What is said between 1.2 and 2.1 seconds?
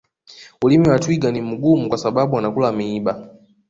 ni mgumu kwa